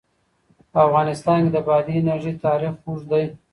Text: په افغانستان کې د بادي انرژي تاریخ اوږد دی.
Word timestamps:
په 0.71 0.79
افغانستان 0.87 1.37
کې 1.43 1.51
د 1.53 1.57
بادي 1.67 1.93
انرژي 2.01 2.33
تاریخ 2.45 2.73
اوږد 2.85 3.07
دی. 3.11 3.25